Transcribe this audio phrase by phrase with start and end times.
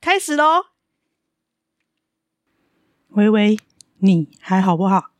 [0.00, 0.64] 开始喽！
[3.08, 3.58] 喂喂，
[3.98, 5.10] 你还好不好？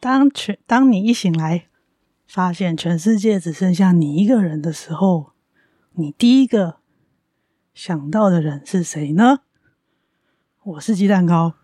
[0.00, 1.68] 当全当你一醒来，
[2.26, 5.34] 发现全世界只剩下你一个人的时候，
[5.92, 6.80] 你第一个
[7.72, 9.42] 想到的人是谁呢？
[10.64, 11.54] 我是鸡蛋糕。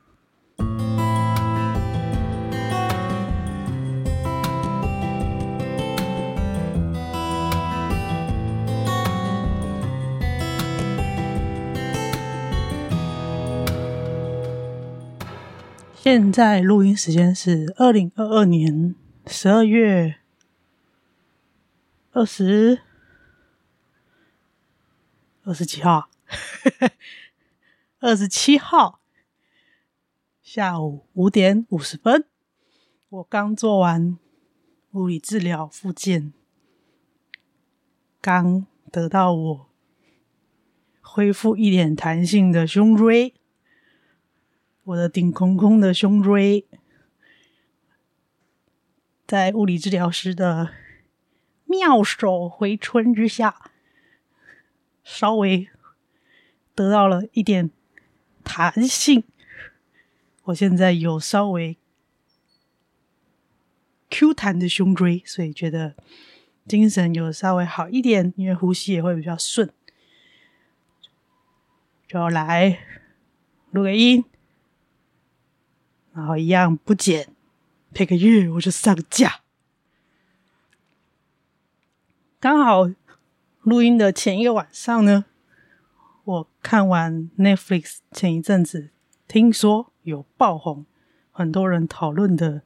[16.04, 20.16] 现在录音时间是二零二二年十二月
[22.10, 22.80] 二十
[25.44, 26.10] 二十几号，
[28.00, 28.98] 二十七号
[30.42, 32.24] 下午五点五十分。
[33.08, 34.18] 我刚做完
[34.94, 36.32] 物理治疗复健，
[38.20, 39.70] 刚得到我
[41.00, 43.34] 恢复一点弹性的胸椎。
[44.84, 46.66] 我的顶空空的胸椎，
[49.26, 50.74] 在物理治疗师的
[51.66, 53.70] 妙手回春之下，
[55.04, 55.68] 稍微
[56.74, 57.70] 得到了一点
[58.42, 59.22] 弹性。
[60.44, 61.78] 我现在有稍微
[64.10, 65.94] Q 弹的胸椎，所以觉得
[66.66, 69.72] 精神有稍微好一点，因为呼吸也会比较顺。
[72.08, 72.80] 就要来
[73.70, 74.24] 录个音。
[76.14, 77.28] 然后一样不剪，
[77.92, 79.40] 配个乐我就上架。
[82.38, 82.90] 刚好
[83.62, 85.24] 录音的前一个晚上呢，
[86.24, 88.90] 我看完 Netflix 前一阵子
[89.28, 90.84] 听说有爆红，
[91.30, 92.62] 很多人讨论的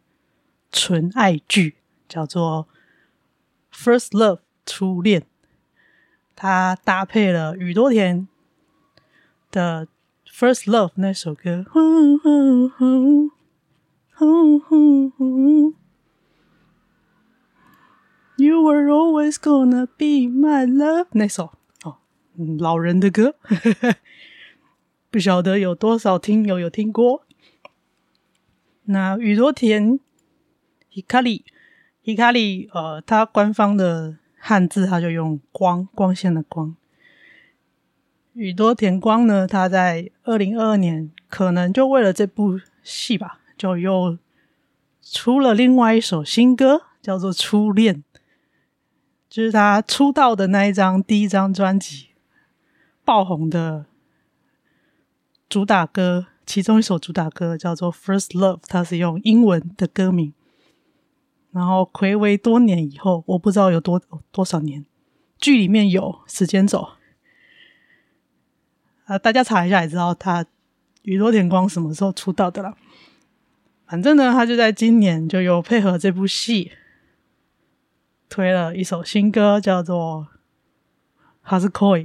[0.72, 1.76] 纯爱剧，
[2.08, 2.66] 叫做
[3.76, 5.24] 《First Love》初恋，
[6.34, 8.26] 它搭配了宇多田
[9.50, 9.86] 的
[10.26, 11.64] 《First Love》那首歌。
[11.70, 13.30] 呼呼呼
[14.18, 15.74] 呼呼呼
[18.36, 21.08] ，You were always gonna be my love。
[21.12, 21.52] 那首
[21.84, 21.98] 哦，
[22.58, 23.36] 老人的歌，
[25.10, 27.24] 不晓得有多少听友有听过。
[28.84, 30.00] 那宇多田
[30.92, 36.74] Hikari，Hikari，呃，它官方的汉字它就用光，光线的光。
[38.32, 43.40] 宇多田光呢，他在二零二二年可能就为了这部戏吧。
[43.56, 44.18] 就又
[45.02, 47.94] 出了另外一首新歌，叫做《初恋》，
[49.28, 52.08] 就是他出道的那一张第一张专辑
[53.04, 53.86] 爆红的
[55.48, 60.32] 主打歌，其中一首主打歌叫做《First Love》，它是用英文的歌名。
[61.52, 63.98] 然后暌违多年以后，我不知道有多
[64.30, 64.84] 多少年，
[65.38, 66.90] 剧里面有时间走
[69.06, 70.44] 啊，大家查一下也知道他
[71.02, 72.76] 宇多田光什么时候出道的了。
[73.86, 76.72] 反正呢，他就在今年就有配合这部戏
[78.28, 80.26] 推了一首新歌，叫做
[81.48, 82.02] 《Hasukoi》，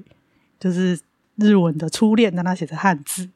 [0.60, 1.00] 就是
[1.36, 3.30] 日文的初恋，但他写的汉字。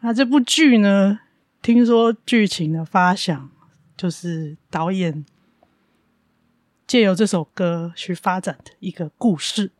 [0.00, 1.18] 那这部剧呢，
[1.60, 3.50] 听说剧情的发想
[3.96, 5.26] 就是导演
[6.86, 9.72] 借由这首歌去发展的一个故事，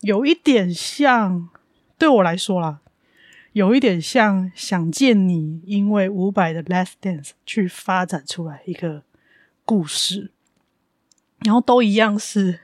[0.00, 1.48] 有一点像，
[1.96, 2.80] 对我来说啦，
[3.52, 9.02] 有一点像《想见你》，因为伍佰的《Last Dance》去发展出来一个
[9.64, 10.30] 故事，
[11.40, 12.60] 然后都一样是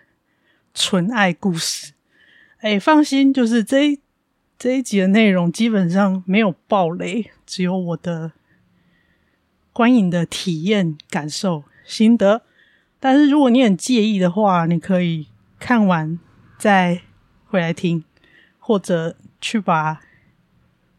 [0.72, 1.94] 纯爱故事。
[2.58, 4.00] 哎，放心，就是这一
[4.56, 8.30] 这一集的内容基本上没有爆雷，只有我的
[9.72, 12.42] 观影的体验、感受、心得。
[13.00, 15.26] 但是如果你很介意的话，你可以
[15.58, 16.16] 看完
[16.56, 17.02] 再
[17.46, 18.04] 回来听，
[18.60, 20.05] 或者去把。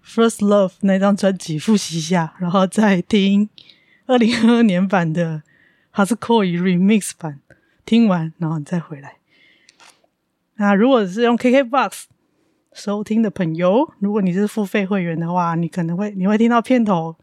[0.08, 3.50] First Love 那张专辑复习一下，然后再听
[4.06, 5.44] 二零二二年版的
[6.06, 7.42] 《Hatsukoi Remix 版》，
[7.86, 9.18] 听完然后你再回来。
[10.56, 12.06] 那如果是用 KKBOX
[12.72, 17.18] 收听的朋友，如果你是付费会员的话，你可能会你会听到片头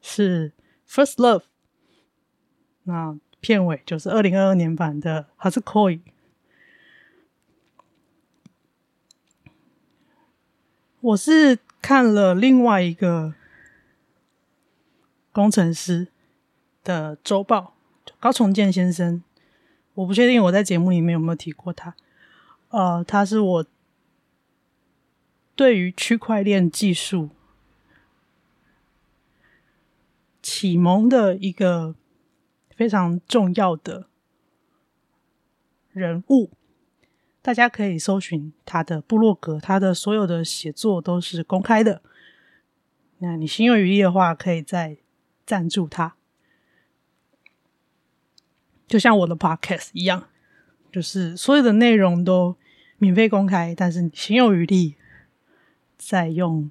[0.00, 0.52] 是
[0.88, 1.42] First Love，
[2.84, 6.00] 那片尾就是二零二二年版的 Hatsukoi。
[11.02, 11.58] 我是。
[11.82, 13.34] 看了另外一个
[15.32, 16.08] 工程师
[16.84, 17.74] 的周报，
[18.18, 19.22] 高重建先生，
[19.94, 21.94] 我不确定我在节目里面有没有提过他。
[22.68, 23.66] 呃，他是我
[25.56, 27.30] 对于区块链技术
[30.42, 31.94] 启蒙的一个
[32.76, 34.06] 非常重要的
[35.92, 36.50] 人物。
[37.42, 42.02] 大家可以搜寻他的部落格，他的所有的写作都是公开的。
[43.18, 44.98] 那你心有余力的话，可以再
[45.46, 46.16] 赞助他，
[48.86, 50.28] 就像我的 podcast 一样，
[50.92, 52.56] 就是所有的内容都
[52.98, 54.96] 免费公开，但是你心有余力，
[55.96, 56.70] 再用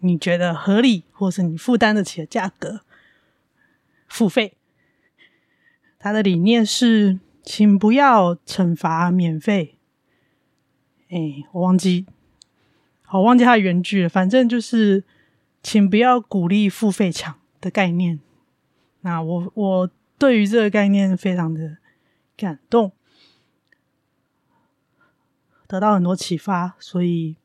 [0.00, 2.82] 你觉得合理或是你负担得起的价格
[4.06, 4.58] 付费。
[5.98, 7.18] 他的理念是。
[7.42, 9.78] 请不要惩罚免费。
[11.08, 12.06] 哎，我忘记，
[13.02, 14.08] 好，我忘记他的原句了。
[14.08, 15.04] 反正就是，
[15.62, 18.20] 请不要鼓励付费墙的概念。
[19.02, 21.78] 那我我对于这个概念非常的
[22.36, 22.92] 感动，
[25.66, 26.76] 得到很多启发。
[26.78, 27.36] 所以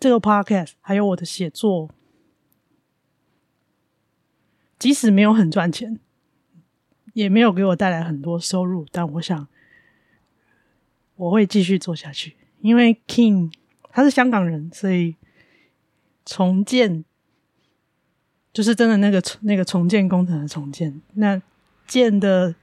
[0.00, 1.90] 这个 podcast 还有我的写作，
[4.78, 6.00] 即使没有很赚钱。
[7.14, 9.48] 也没有给我带来很多收入，但我想
[11.16, 13.50] 我会继续做下去，因为 King
[13.90, 15.16] 他是香港人，所以
[16.26, 17.04] 重建
[18.52, 21.00] 就是真的那个那个重建工程的重建。
[21.14, 21.40] 那
[21.86, 22.54] 建的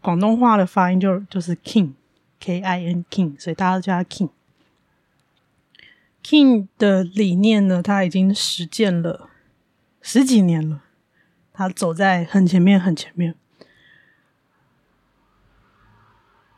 [0.00, 1.92] 广东话的发音就就是 King
[2.40, 4.30] K I N King，所以大家都叫他 King。
[6.24, 9.30] King 的理念呢，他已经实践了
[10.02, 10.82] 十几年了。
[11.58, 13.34] 他走在很前面，很前面。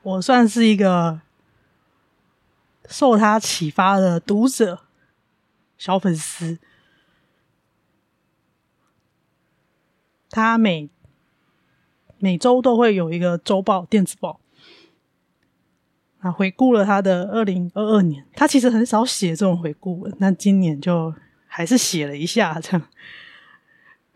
[0.02, 1.23] 我算是一个
[2.87, 4.82] 受他启发的读者、
[5.79, 6.58] 小粉丝。
[10.29, 10.91] 他每
[12.19, 14.38] 每周都会有一个周报、电子报，
[16.19, 18.26] 啊，回顾了他的二零二二年。
[18.35, 21.14] 他其实很少写这种回顾文，那今年就
[21.46, 22.87] 还是写了一下，这样。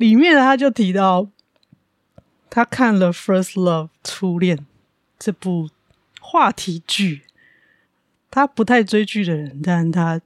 [0.04, 1.28] 里面他就提到，
[2.50, 4.66] 他看了《First Love》初恋
[5.18, 5.70] 这部
[6.20, 7.22] 话题剧，
[8.30, 10.20] 他不太追剧的人，但他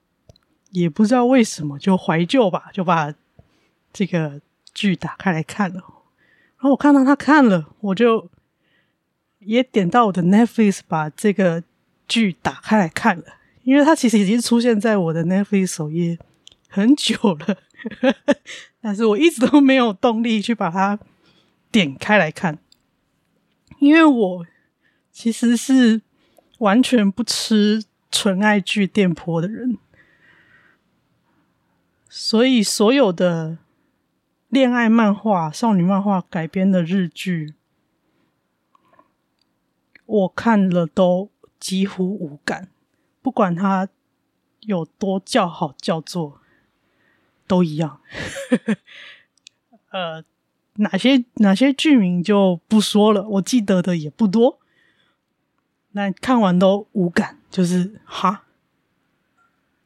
[0.72, 3.14] 也不知道为什么就怀旧吧，就把
[3.92, 4.40] 这个
[4.75, 5.76] 剧打开来看了。
[5.76, 8.28] 然后我看到他看了，我就
[9.38, 11.62] 也点到我的 Netflix 把这个
[12.08, 13.25] 剧打开来看了，
[13.62, 16.18] 因为他其实已经出现在我的 Netflix 首页
[16.68, 17.58] 很久了。
[18.80, 20.99] 但是我一直都没有动力去把它
[21.70, 22.58] 点开来看，
[23.78, 24.47] 因为我
[25.11, 26.02] 其实是
[26.58, 29.78] 完全不吃纯爱剧电波的人，
[32.08, 33.58] 所以所有的
[34.49, 37.54] 恋爱漫画、少女漫画改编的日剧，
[40.06, 41.30] 我看了都
[41.61, 42.68] 几乎无感，
[43.20, 43.88] 不管它
[44.61, 46.40] 有多叫好叫座。
[47.49, 48.00] 都一样，
[49.90, 50.23] 呃，
[50.75, 54.61] 哪些哪些剧名就不说了，我记得的也不多。
[55.93, 58.45] 那看完都无感，就是哈，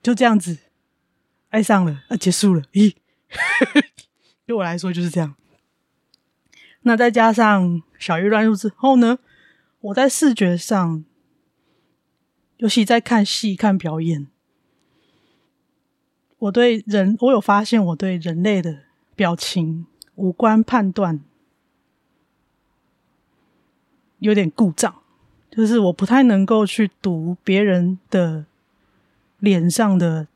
[0.03, 0.59] 就这样子
[1.51, 2.97] 爱上了，啊，结束了，咦，
[4.45, 5.37] 对我来说就是这样。
[6.83, 9.21] 那再加上小鱼乱入之后呢，
[9.81, 11.05] 我在视觉上，
[12.57, 14.27] 尤其在看戏、看表演。
[16.43, 18.81] 我对人，我有发现，我对人类的
[19.15, 21.21] 表情、五官判断
[24.19, 24.93] 有点故障，
[25.53, 28.45] 就是我不太能够去读别人的
[29.39, 30.27] 脸上的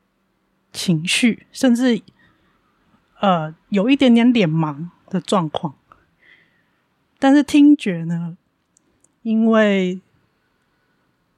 [0.73, 2.01] 情绪，甚至
[3.19, 5.75] 呃有一点点脸盲的状况。
[7.19, 8.37] 但是听觉呢，
[9.23, 10.01] 因为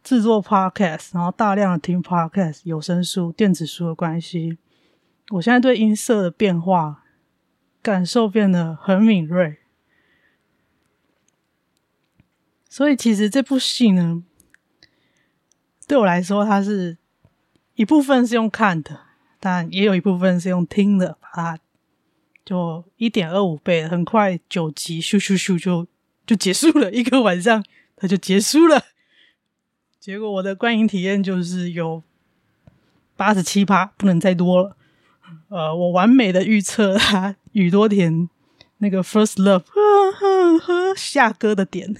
[0.09, 4.57] 制作 podcast，然后大量的听 podcast、有声书、电子书的关系，
[5.33, 7.05] 我现在对音色的变化
[7.83, 9.59] 感受变得很敏锐。
[12.71, 14.23] 所以其实这部戏呢，
[15.87, 16.97] 对我来说，它是
[17.75, 19.01] 一部分是用看的，
[19.39, 21.59] 但也有一部分是用听的，把它。
[22.47, 25.87] 就一点二五倍，很快九集咻咻咻就
[26.27, 27.63] 就结束了，一个晚上
[27.95, 28.83] 它就结束了。
[30.01, 32.03] 结果我的观影体验就是有
[33.17, 34.77] 八十七趴，不能再多了。
[35.49, 38.29] 呃，我完美的预测他宇多田
[38.79, 41.97] 那个 First Love 呵呵呵下歌的点，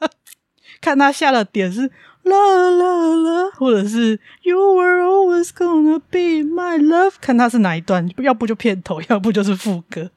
[0.80, 1.90] 看他下的点是。
[2.22, 10.10] 啦啦啦，或者是 You were always gonna be my love，看他是哪一段，要不就片头， 要不就是副歌，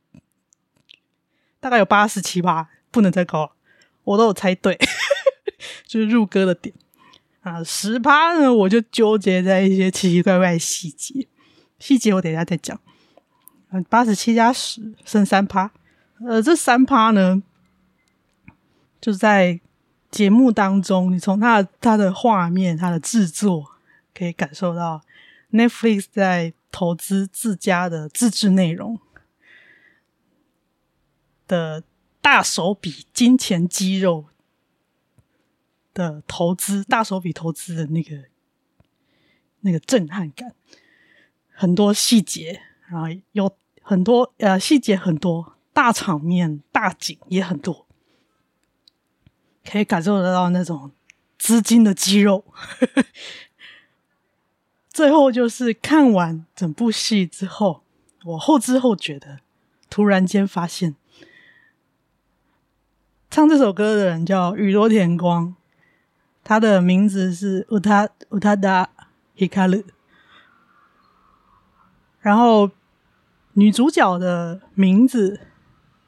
[1.60, 3.52] 大概有八十七趴，不能再高了，
[4.02, 4.78] 我都有猜对，
[5.86, 6.74] 就是入歌的点
[7.40, 11.26] 啊，十趴呢，我就纠结在一些奇奇怪怪的细节，
[11.78, 12.80] 细节我等一下再讲，
[13.70, 15.70] 嗯，八十七加十剩三趴，
[16.26, 17.42] 呃，这三趴呢，
[19.00, 19.60] 就在。
[20.10, 23.72] 节目当中，你从它的它的画面、它的制作，
[24.14, 25.02] 可以感受到
[25.52, 28.98] Netflix 在投资自家的自制内容
[31.46, 31.84] 的
[32.22, 34.24] 大手笔金钱肌肉
[35.98, 38.26] 的投资，大手笔投资的那个
[39.62, 40.54] 那个震撼感，
[41.50, 43.52] 很多细节，然后有
[43.82, 47.84] 很多呃细节很多，大场面、大景也很多。
[49.68, 50.92] 可以感受得到那种
[51.36, 52.44] 资金的肌肉。
[54.90, 57.82] 最后就是看完整部戏之后，
[58.24, 59.40] 我后知后觉的，
[59.90, 60.96] 突然间发现，
[63.30, 65.54] 唱这首歌的人叫宇多田光，
[66.48, 68.56] 他的名字是宇多宇多
[69.36, 69.84] 田光，
[72.22, 72.70] 然后
[73.52, 75.40] 女主角的名字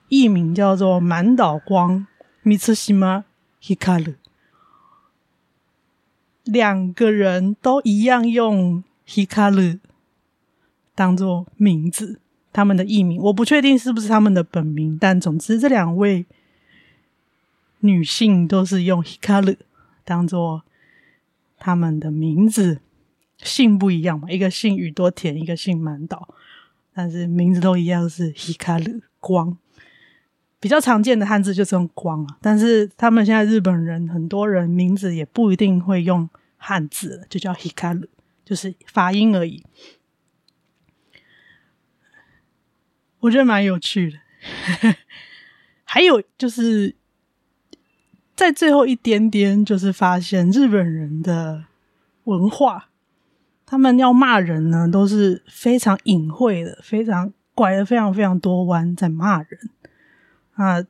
[0.08, 2.06] 艺名叫做满岛光，
[2.40, 3.26] 米次西吗
[3.62, 4.14] ？Hikaru，
[6.44, 9.78] 两个人都一样用 Hikaru
[10.94, 12.18] 当做名字，
[12.50, 16.24] 他们的艺名我不确定是不是他们的本名，但总之这两位
[17.80, 19.58] 女性都是用 Hikaru
[20.10, 20.64] 当做
[21.56, 22.80] 他们的名字，
[23.36, 26.34] 姓不一样嘛，一个姓宇多田，一个姓满岛，
[26.92, 29.56] 但是名字都一样是 Hikaru 光。
[30.58, 38.08] 比较常见的汉字就是用“光”啊，但是他们现在日本人很多人名字也不一定会用汉字，就叫 Hikaru，
[38.44, 39.64] 就是发音而已。
[43.20, 44.18] 我觉得蛮有趣的。
[45.84, 46.96] 还有就是
[48.40, 51.66] 在最后一点点，就是发现日本人的
[52.24, 52.88] 文化，
[53.66, 59.68] 他们要骂人呢，都是非常隐晦的，非常拐了非常非常多弯在骂人。
[60.54, 60.82] 啊，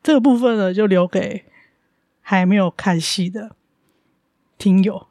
[0.00, 1.46] 这个部分呢，就留给
[2.20, 3.56] 还没有看戏的
[4.56, 5.08] 听友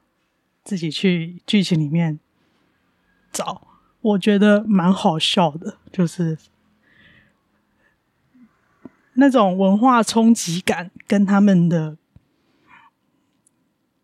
[0.63, 2.17] 自己去剧情里面
[3.29, 3.67] 找。
[3.99, 6.37] 我觉得蛮好笑的，就是
[9.15, 11.97] 那种文化冲击感跟他们的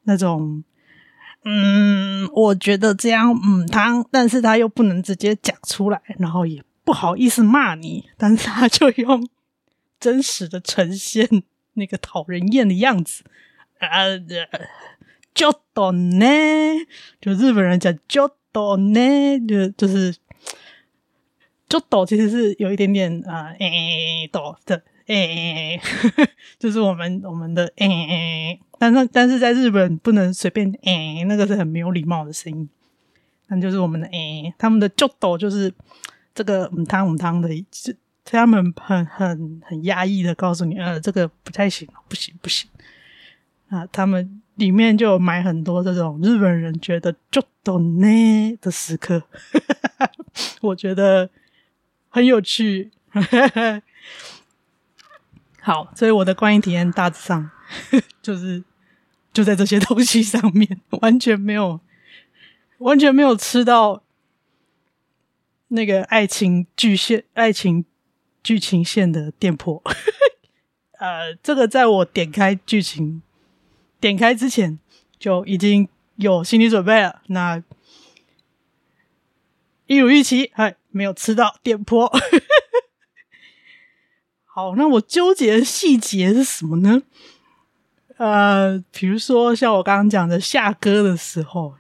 [0.04, 0.64] 那种，
[1.46, 6.64] 嗯，我觉得这样，嗯，他，但是他又不能直接讲出来，然后也。
[6.82, 9.30] 不好意思骂你，但是他就用
[10.00, 11.30] 真实的呈现
[11.74, 13.24] 那个讨人厌的样子
[13.78, 14.06] 啊，
[15.36, 16.26] 就多呢，
[17.22, 19.00] 就日本人讲就多呢，
[19.48, 20.16] 就就是
[21.68, 25.80] 就多，其实是有一点点啊，诶，多的诶，
[26.58, 32.70] 就是我们我们的诶，但是但是在日本不能随便诶，那个是很没有礼貌的声音，
[33.48, 35.74] 但就是我们的诶，他们的就多就是。
[36.36, 42.70] 这个母汤母汤的，是他们很很很压抑的告诉你，呃，这个不太行，不行不行
[43.68, 43.86] 啊！
[43.92, 49.22] 他们里面就有埋很多这种日本人觉得就懂呢的时刻，
[50.62, 51.30] 我觉得
[52.08, 52.92] 很有趣。
[55.70, 57.52] 好，所以我的观影体验大致上
[58.24, 58.64] 就是
[59.32, 61.80] 就在这些东西上面，完全没有
[62.80, 64.02] 完全没有吃到。
[65.72, 67.86] 那个爱情剧线、爱情
[68.42, 69.84] 剧情线的店铺，
[70.98, 73.22] 呃，这个在我点开剧情
[74.00, 74.80] 点开之前
[75.20, 77.22] 就已经有心理准备了。
[77.28, 77.62] 那
[79.86, 82.12] 一如预期，哎，没有吃到电波。
[84.60, 87.02] 好，那我纠结的细节是什么呢？
[88.18, 91.76] 呃，比如说像我刚刚讲的下歌的时候，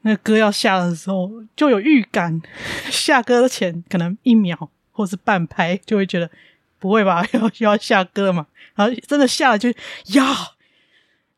[0.00, 2.40] 那歌要下的时候就有预感，
[2.90, 6.30] 下歌前可能一秒或是半拍就会觉得
[6.78, 9.68] 不会吧， 要要下歌嘛，然后真的下了就
[10.14, 10.52] 呀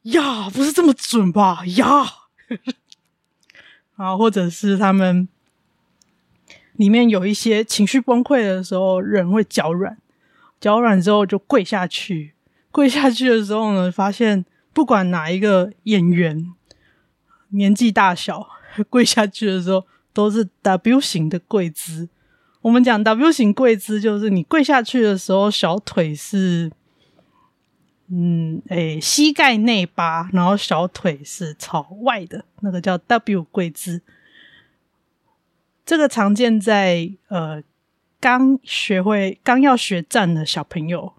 [0.03, 2.07] 呀，不是这么准吧呀，
[3.99, 5.27] 啊，或者是他们
[6.77, 9.97] 里面有一些情绪崩溃的时候，人会脚软，
[10.61, 12.35] 脚软之后就跪下去。
[12.71, 16.53] 跪下去的时候呢，发现不管哪一个演员
[17.51, 18.47] 年纪大小，
[18.91, 22.09] 跪下去的时候都是 W 型的跪姿。
[22.61, 26.71] 我们讲 W 型跪姿，就是你跪下去的时候，小腿是
[28.09, 34.03] 嗯，诶，膝盖内八，然后小腿是朝外的，那个叫 W 跪姿。
[35.87, 37.63] 这个常见在呃
[38.21, 41.15] 刚学会、刚要学站的小朋友。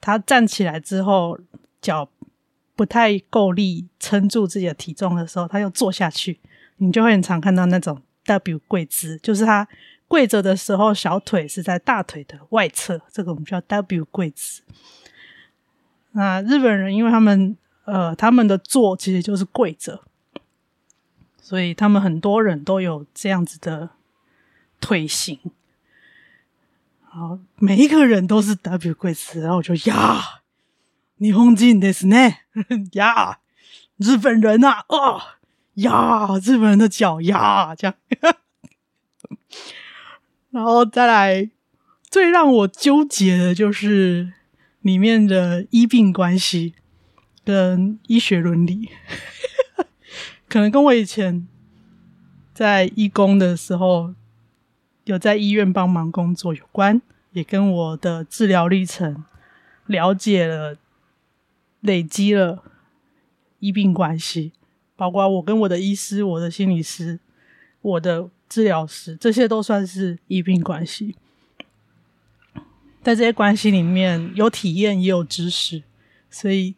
[0.00, 1.38] 他站起来之后，
[1.80, 2.08] 脚
[2.76, 6.38] 不太够力撑住自己的体重的时候，他又坐下去，
[6.76, 9.66] 你就会很常看到那种 W 跪姿，就是他
[10.06, 14.62] 跪着的时候，小腿是在大腿的外侧，这个我们叫 W 跪姿。
[16.12, 20.02] 那日本人因为他们呃他们的坐其实就是跪着，
[21.40, 23.90] 所以他们很多人都有这样子的
[24.85, 25.39] 腿型。
[27.13, 30.41] 好，每一个人都是 W 跪姿，然后我就呀，
[31.17, 32.37] 日本人ですね，
[32.93, 33.39] 呀，
[33.97, 35.21] 日本人呐，哦，
[35.73, 37.95] 呀，日本人的脚呀，这样，
[40.51, 41.49] 然后再来，
[42.09, 44.31] 最让我纠结的就是
[44.79, 46.75] 里面的医病关系
[47.43, 48.89] 跟医学伦理，
[50.47, 51.45] 可能跟我以前
[52.53, 54.15] 在医工的时候。
[55.06, 57.00] 有在医院帮忙工作有关，
[57.32, 59.24] 也跟我的治疗历程
[59.86, 60.76] 了解了、
[61.80, 62.62] 累积了
[63.60, 64.52] 医病关系，
[64.96, 67.20] 包括我跟我的医师、我的心理师、
[67.80, 71.16] 我的治疗师，这些都算是医病关系。
[73.02, 75.84] 在这些关系里面，有体验也有知识，
[76.28, 76.74] 所以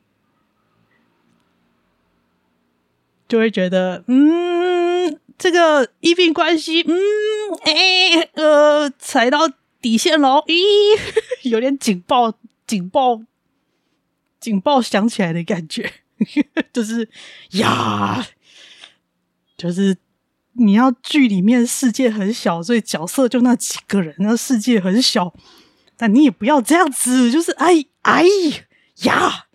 [3.27, 4.58] 就会觉得，嗯，
[5.39, 6.99] 这个医病关系，嗯。
[7.63, 10.63] 哎、呃，踩到底线了，咦，
[11.49, 12.35] 有点警报，
[12.67, 13.23] 警报，
[14.39, 15.91] 警报响起来的感觉，
[16.73, 17.09] 就是
[17.53, 18.27] 呀，
[19.57, 19.97] 就是
[20.53, 25.35] 你要剧里面世界很小，所以角色就那几个人，那世界很小，
[25.97, 28.25] 但你也不要这样子，就是哎哎
[29.05, 29.47] 呀。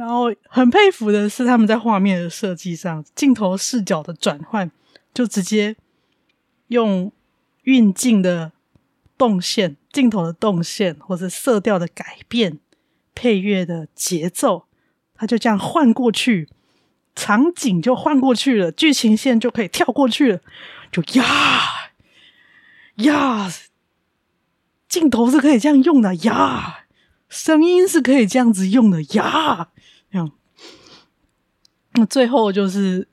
[0.00, 4.70] 然后很佩服的是，他们在画面的设计上，镜头视角的转换，
[5.12, 5.76] 就直接
[6.68, 7.12] 用
[7.64, 8.52] 运镜的
[9.18, 12.58] 动线、镜头的动线，或者色调的改变、
[13.14, 14.64] 配乐的节奏，
[15.14, 16.48] 它就这样换过去，
[17.14, 20.40] 场景就换过去了，剧情线就可以跳过去了，
[20.90, 21.92] 就呀
[22.94, 23.52] 呀，
[24.88, 26.86] 镜头是可以这样用的呀，
[27.28, 29.68] 声音是可以这样子用的呀。
[30.10, 30.30] 这样，
[31.92, 33.06] 那最后就是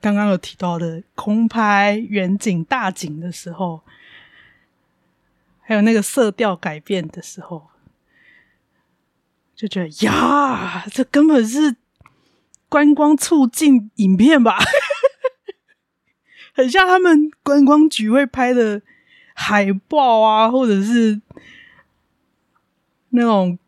[0.00, 3.82] 刚刚有提到的空拍、远景、大景的时候，
[5.60, 7.70] 还有那个色调改变的时候，
[9.54, 11.76] 就觉得呀，这根本是
[12.68, 14.58] 观光促进影片吧，
[16.52, 18.82] 很像他们观光局会拍的
[19.34, 21.22] 海报啊，或者是
[23.08, 23.58] 那种。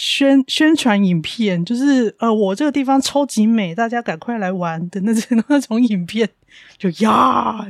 [0.00, 6.28] 宣宣传影片就是呃，我这个地方超级美，大家赶快来玩的那种 那种影片，
[6.78, 7.66] 就呀，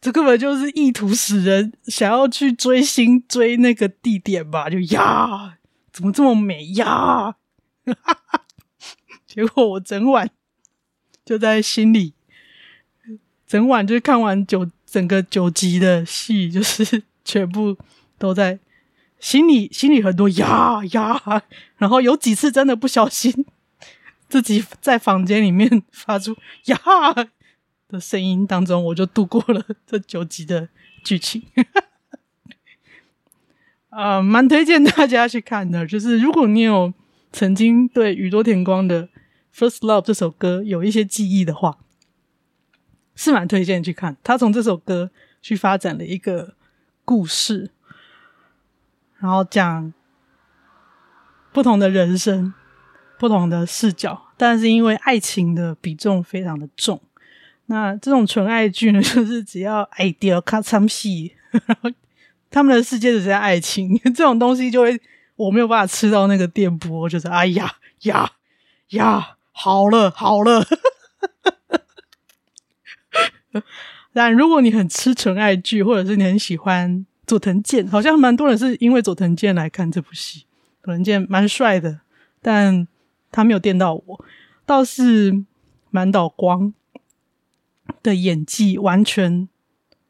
[0.00, 4.70] 这根本就是意图使人想要去追星追那个地点吧？
[4.70, 5.58] 就呀，
[5.92, 7.34] 怎么这么美呀？
[7.84, 7.94] 哈
[8.30, 8.44] 哈
[9.26, 10.30] 结果我整晚
[11.24, 12.12] 就在心里，
[13.48, 17.76] 整晚就看完九整个九集的戏，就是全部
[18.16, 18.60] 都在。
[19.20, 21.42] 心里心里很多呀呀，
[21.76, 23.46] 然后有几次真的不小心，
[24.28, 26.78] 自己在房间里面发出呀
[27.88, 30.68] 的声音当中，我就度过了这九集的
[31.02, 31.42] 剧情。
[33.90, 35.86] 啊、 蛮推荐大家去看的。
[35.86, 36.92] 就是如果你有
[37.32, 39.08] 曾经对宇多田光的
[39.52, 41.78] 《First Love》这首歌有一些记忆的话，
[43.16, 44.16] 是蛮推荐去看。
[44.22, 45.10] 他从这首歌
[45.42, 46.54] 去发展了一个
[47.04, 47.72] 故事。
[49.20, 49.92] 然后讲
[51.52, 52.52] 不同的人生，
[53.18, 57.00] 不同的视角，但是因为爱情的比重非常的重，
[57.66, 61.34] 那这种纯爱剧呢， 就是只要爱掉咔嚓戏，
[62.50, 65.00] 他们的世界只是爱情， 这种东西就会
[65.36, 68.30] 我没有办法吃到那个电波，就是哎呀呀
[68.90, 70.64] 呀，好了好了。
[74.12, 80.46] 但如果你很吃纯爱剧，或者是你很喜欢佐藤健，好像蛮多人是因为佐藤健来看这部戏。
[80.82, 82.00] 佐藤健蛮帅的，
[82.42, 82.88] 但
[83.30, 84.24] 他没有电到我。
[84.66, 85.44] 倒是
[85.90, 86.74] 满岛光
[88.02, 89.48] 的演技完全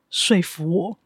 [0.09, 0.99] 说服我，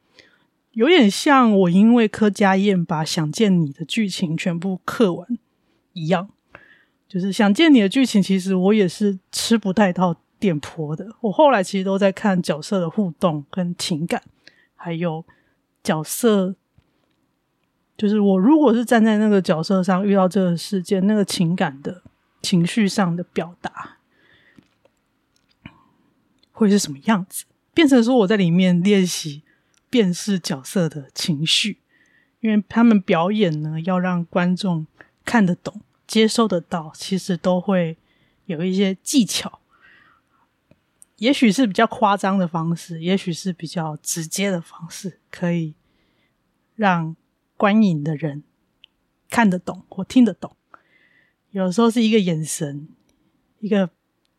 [0.73, 5.27] 有点像我因为柯佳嬿把《想见你》的剧情全部刻完
[5.95, 6.29] 一样。
[7.09, 10.17] 就是《想见你》的剧情，其实我也是吃不太到。
[10.43, 14.21] 电波的，我后来其实都在看角色的互动跟情感，
[14.75, 15.25] 还有
[15.83, 16.55] 角色，
[17.97, 22.03] 就是我如果是站在那个角色上遇到这个事件，那个情感的
[22.41, 23.99] 情绪上的表达
[26.53, 27.45] 会是什么样子？
[27.75, 29.43] 变成说我在里面练习
[29.89, 31.79] 辨识角色的情绪，
[32.41, 34.87] 因为他们表演呢，要让观众
[35.25, 37.97] 看得懂、接受得到，其实都会
[38.45, 39.61] 有一些技巧。
[41.23, 45.73] 也许是比较夸张的方式，也许是比较直接的方式，可以
[46.75, 47.15] 让
[47.57, 48.43] 观影的人
[49.31, 50.57] 看得懂或听得懂。
[51.53, 52.89] 有时候是一个眼神，
[53.61, 53.89] 一个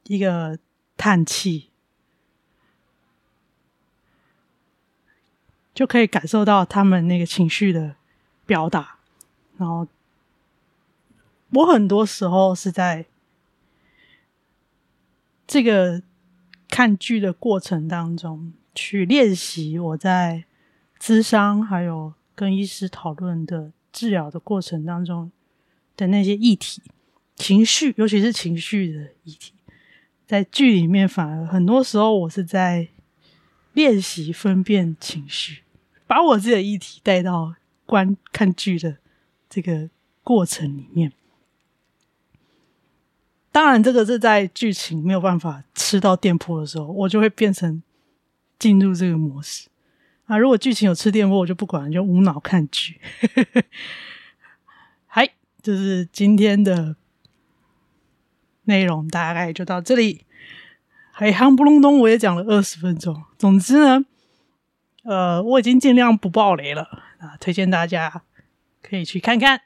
[0.07, 0.59] 一个
[0.97, 1.69] 叹气，
[5.73, 7.95] 就可以感受到他们那个情绪的
[8.45, 8.97] 表达。
[9.55, 9.87] 然后，
[11.51, 13.05] 我很多时候是在
[15.47, 16.03] 这个。
[16.73, 20.43] 看剧的过程当中，去练习我在
[20.99, 25.31] 咨商还有跟医师讨论的治疗的过程当中
[25.95, 26.81] 的那些议题、
[27.35, 29.53] 情绪，尤其是情绪的议题，
[30.25, 32.87] 在剧里面反而很多时候我是在
[33.73, 35.61] 练习分辨情绪，
[36.07, 37.53] 把我自己的议题带到
[37.85, 38.97] 观看剧的
[39.47, 39.91] 这个
[40.23, 41.13] 过程里面。
[43.53, 47.83] 当然，这个是在剧情没有办法吃到电波的时候，我就会变成
[48.57, 49.69] 进入这个模式
[50.25, 50.35] 啊。
[50.39, 52.99] 如果剧情有吃电波，我就不管，就无脑看剧。
[55.05, 55.29] 嗨，
[55.61, 56.95] 就是今天的
[58.63, 60.25] 内容大概就到这里。
[61.11, 63.23] 还夯不隆咚，我也讲了二十分钟。
[63.37, 64.03] 总之呢，
[65.03, 66.81] 呃，我已经尽量不爆雷了
[67.19, 68.23] 啊，推荐大家
[68.81, 69.61] 可以去看看，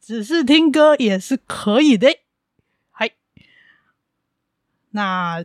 [0.00, 2.16] 只是听歌也是可以的。
[4.90, 5.44] 那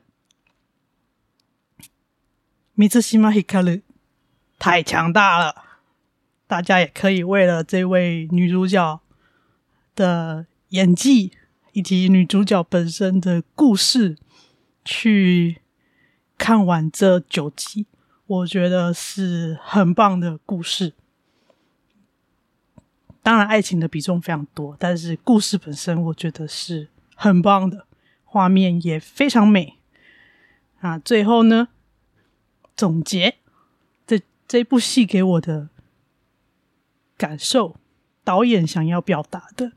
[2.73, 3.81] 米兹西玛希卡鲁
[4.57, 5.63] 太强大了，
[6.47, 9.01] 大家也可以为了这位女主角
[9.95, 11.31] 的演技
[11.73, 14.17] 以及女主角本身的故事
[14.83, 15.61] 去
[16.37, 17.85] 看完这九集，
[18.25, 20.93] 我觉得是很棒的故事。
[23.21, 27.85] 当然，爱情的比重非常多，但是故事本身我觉得是很棒的。
[28.35, 29.79] 画面也非常美
[30.81, 30.99] 啊！
[30.99, 31.69] 最后呢，
[32.75, 33.37] 总结
[34.05, 35.69] 这这部戏给我的
[37.15, 37.77] 感受，
[38.25, 39.71] 导演想要表达的，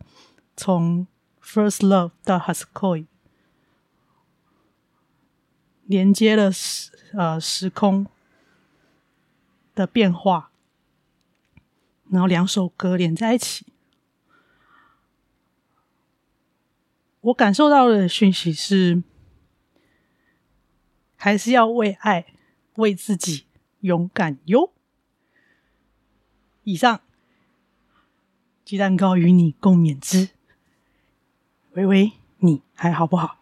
[0.56, 1.06] 从
[1.40, 3.06] First Love 到 Haskoi
[5.84, 8.08] 连接了时呃时空
[9.76, 10.50] 的变化，
[12.10, 13.66] 然后两首歌连在一起。
[17.28, 19.02] 我感受到的讯息是，
[21.16, 22.26] 还是要为爱、
[22.76, 23.44] 为自己
[23.80, 24.72] 勇敢哟。
[26.64, 27.00] 以上，
[28.64, 30.30] 鸡蛋糕与你共勉之。
[31.72, 33.37] 喂喂，你还好不好？